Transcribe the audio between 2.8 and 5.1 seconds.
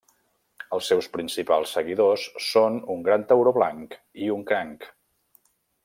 un gran tauró blanc i un cranc.